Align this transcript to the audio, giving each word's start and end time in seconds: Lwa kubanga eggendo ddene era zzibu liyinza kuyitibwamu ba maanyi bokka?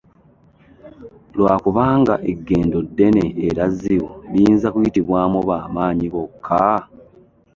Lwa 1.37 1.55
kubanga 1.63 2.13
eggendo 2.31 2.77
ddene 2.87 3.25
era 3.47 3.63
zzibu 3.73 4.09
liyinza 4.31 4.67
kuyitibwamu 4.73 5.39
ba 5.49 5.59
maanyi 5.75 6.07
bokka? 6.13 6.65